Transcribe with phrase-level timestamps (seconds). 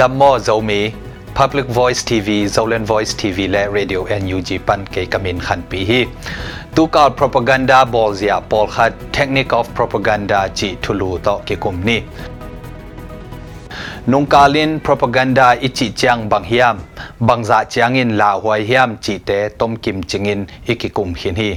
[0.00, 0.80] ดัมโมโซมี
[1.38, 6.00] Public Voice TV Zolan Voice TV และ Radio NUG ปันเกกมินขันปีฮี
[6.76, 16.76] ตูกาล propaganda บอลเซียปอลขัด Technique of Propaganda จีทุลูต่อเกกุมนี้ nung kalin propaganda ichi chiang bang hiam
[17.20, 21.50] bangza chiangin la huai hiam chi te tom kim chingin ikikum hin hi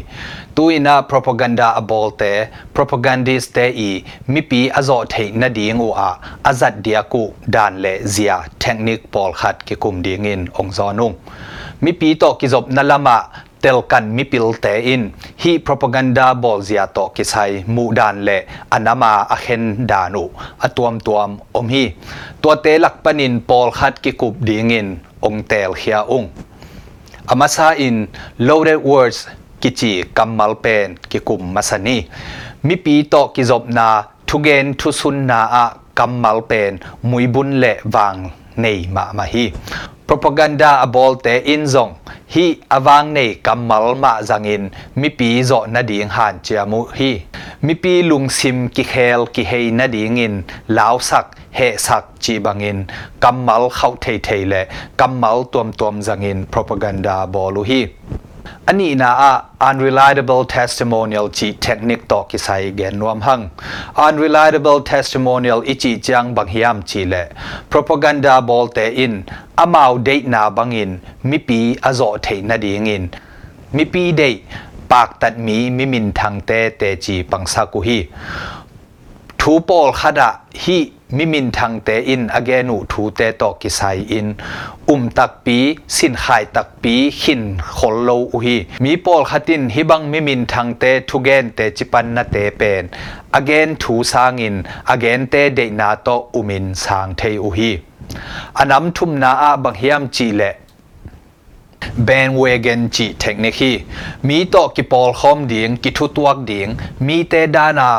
[0.56, 2.32] tuina propaganda abol te
[2.76, 3.90] propagandist te i
[4.28, 6.10] mipi azo thei na ding u a
[6.50, 11.16] azat dia ku dan le zia technique pol khat ki kum ding in ong zonung
[11.84, 12.84] mipi to kizop na
[13.64, 18.26] lama tel kan mi pil te in hi propaganda bol zia to kisai mu dan
[18.26, 21.94] le anama a khen danu atuam tuam om hi
[22.42, 26.28] to te lak panin pol khat ki kup dingin ong tel khia ung
[27.28, 28.08] amasa in
[28.38, 29.28] loaded words
[29.62, 31.98] kichi kamal pen ki kum masani
[32.64, 35.66] mi pi to ki zop na thugen thu sun na a
[35.96, 38.20] kamal pen mui bun le wang
[38.58, 39.46] nei ma ma hi
[40.08, 41.94] propaganda abol te in zong
[42.34, 47.12] hi awang nei kamal ma zangin mi pi zo na ding han chiamu hi
[47.62, 52.04] mi pi lung sim ki khel ki hei na ding in lao sak he sak
[52.20, 52.80] chi bangin
[53.20, 54.62] kamal khau thei thei le
[54.98, 57.80] kamal tuam tuam zangin propaganda bolu hi
[58.68, 59.34] อันนี้นะอะ
[59.68, 63.42] unreliable testimonial จีเทคนิคต่อกิไซเกนนวมหัง
[64.06, 67.14] unreliable testimonial อิจิจังบังฮิยามจีเล
[67.72, 69.14] propaganda บอลเตอิน
[69.60, 70.92] อามาวเดนาบังอิน
[71.30, 73.04] มิปีอโซเทนาดีงิน
[73.78, 74.22] มิปีเด
[74.92, 78.00] ปากตัดมีมิมินทังเตอเตจีบางสักหี
[79.40, 80.22] ทูปอลหด
[80.64, 80.78] หิ
[81.18, 83.82] มิมินทางเตเตจีปังสากุฮีทูปอลขดะฮีมิมินทางเตอินอเกนุทูเตตอกิไซ
[84.12, 84.28] อิน
[84.90, 85.60] อุมตักปี
[85.96, 87.42] สินขายตักปีขิน
[87.78, 92.84] ขลโลอุฮีมีปอลขัดินฮิบังมิมินทางเตทุเกนเตจิปันนาเตเป็น
[93.36, 94.56] อเกนทูสางิน
[94.90, 97.72] อเกนเตเดนาโตอุมินสางเทอุฮี
[98.58, 100.44] อันน้ำทุมนาอาบังเฮียมจีเล
[102.08, 103.72] bandwagon จีเทคนิคี
[104.30, 106.68] มีต่อกิปอลคอมดิงกิทุตวกดิง
[107.08, 107.90] มีเตดานา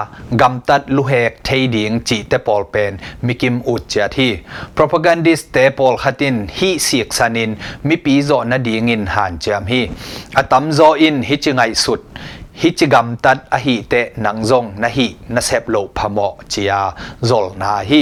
[0.41, 2.93] กำตัดลุเฮกเทดิงจีเตปอลเป็น
[3.27, 4.31] มิกิมอุจจาที
[4.77, 7.51] propagandist เตปอลขัดินฮีเสียกสันิน
[7.89, 9.83] มีปีโจนาดิงินหันจามฮี
[10.39, 12.01] อตัมโจอินฮิจงไงสุด
[12.61, 13.95] ฮิจิกัมตัดอหิเต
[14.25, 16.83] นังจงนะฮินะเซบโลพมอจียา
[17.29, 18.01] จลนาฮิ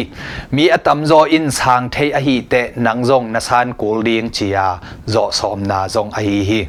[0.54, 2.54] มีอตัมโจอินสางเทอหิเต
[2.86, 4.68] นังจงนะซานกูเลียงจียา
[5.12, 6.62] จอสอมนาจงอหิฮิ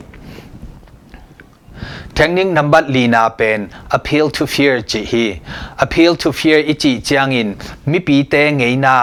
[2.15, 5.25] Training number lina pen appeal to fear chi hi
[5.83, 7.49] appeal to fear ichi changin
[7.89, 8.95] mi pi te ngei na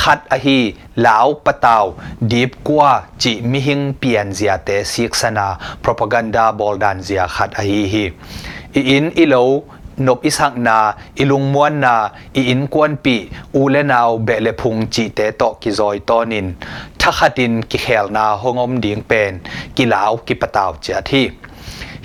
[0.00, 0.58] ขัดอะฮี
[1.06, 1.84] ลาวปะตาว
[2.32, 2.90] ดีบกว่า
[3.22, 5.46] จิมิหิงเปียนเซียเตศิกษณา
[5.82, 8.04] propaganda บอลดันเซียขัดอะฮีฮี
[8.90, 9.34] อินอีโล
[10.06, 10.78] นบอิสังนา
[11.18, 11.94] อิลุงมวนนา
[12.36, 13.16] อีอินกวนปี
[13.54, 16.46] อูเลนาวเบเลพุงจีเตโตกิจอยตอนิน
[17.00, 19.32] ทักดินกิเฮลนาหงอมดิงเป็น
[19.76, 21.26] กิลาวกิปะตาวเจียที่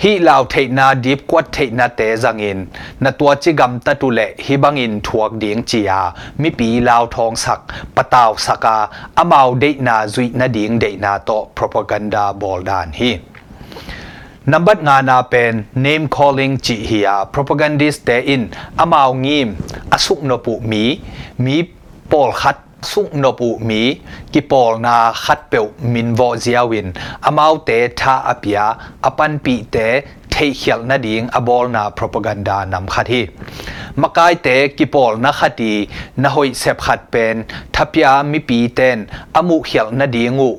[0.02, 2.66] hi lao thei na deep kwat thei na te zangin
[3.00, 7.06] na tua chi gam ta tu le hi bangin thuak ding chia mi pi lao
[7.06, 7.60] thong sak
[7.94, 13.18] pataw saka amau de na zui na ding de na to propaganda bol dan hi
[14.46, 19.54] number nga na pen name calling chi hiya propagandist te in amau ngim
[19.90, 20.98] asuk no pu mi
[21.38, 21.62] mi
[22.10, 22.56] pol khat
[22.90, 23.82] สุกนบุมี
[24.32, 26.86] กิปอลนาขัดเปียวมินวอเซียวิน
[27.24, 27.70] อามาวเต
[28.00, 29.76] ท่าอพย์อปันปีเต
[30.30, 33.24] เทเขียลนาดิงอบอลนาโปรพกันดานำขัดที่
[34.00, 34.48] มากายเต
[34.78, 35.74] กิปอลนาขัดี
[36.22, 37.34] นาฮอยเซบขัดเป็น
[37.74, 38.98] ทัพยามิปีเตน
[39.36, 40.50] อมุเขียลนาดิงู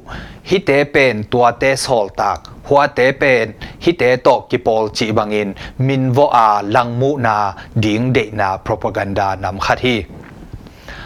[0.49, 3.45] ฮิเตเป็นตัวเตสอลตากหัวเตเป็น
[3.83, 5.49] ฮิเตโตกิปอลจีบังอิน
[5.87, 7.37] มินวออาลังมูนา
[7.83, 9.99] ดิงเดนาโปรพกันดานำขัดที่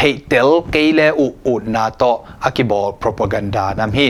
[0.00, 2.02] เทเตลเกยเลอุอุดนาโต
[2.44, 4.06] อากิบอล propaganda นำฮี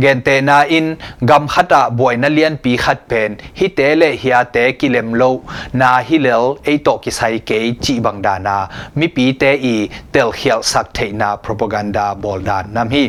[0.00, 0.86] เกนเตนาอิน
[1.30, 5.22] กำขัดะบวยนัเลียนปีขัดเป็นฮิเตเลฮิอาเตกิเลมโล
[5.80, 7.50] นาฮิเลลเอโตกิไซเก
[7.84, 8.56] จีบังดานา
[8.98, 9.74] มีปีเตอี
[10.10, 13.04] เตลเฮียลสักเทนา propaganda บอลดานนำฮี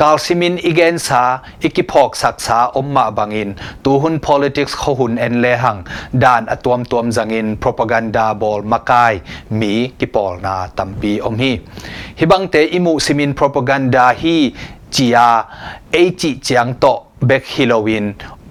[0.00, 1.22] กาลซิมินอีเกนซา
[1.62, 3.50] อิกิพอกสักษาอมมาบังอิน
[3.84, 5.76] ตูหุน politics ขหุนเอ็นเลหัง
[6.22, 8.92] ดานอตวมตวมจังอิน propaganda บอลมาไก
[9.60, 11.52] มีกิปอลนาตัมปีอมฮี
[12.18, 14.38] ฮิบังเตอิมูซิมินโปรพกันดาฮี
[14.94, 15.28] จียา
[15.92, 16.84] เอจิจียงโต
[17.26, 18.04] เบกฮิโลวิน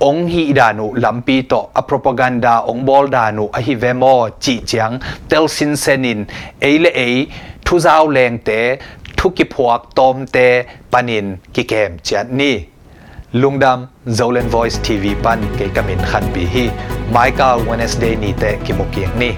[0.03, 4.03] องฮีดานุลัมปีโตอโปรพกันดาองบอลดานุอะฮิเวโม
[4.43, 4.91] จีจียง
[5.27, 6.19] เตลซินเซนิน
[6.61, 7.01] เอเลเอ
[7.65, 8.49] ทุซาวแรงเต
[9.17, 10.37] ทุกิพวกตอมเต
[10.91, 11.25] ปานิน
[11.55, 12.55] กิเกมเจีนนี่
[13.41, 16.65] ลุงดำ Zolan Voice TV ปันเกกมินขันบีฮี
[17.11, 19.33] ไมค์กาววันเอสเดย์นี่เตกิมุกกียงนี่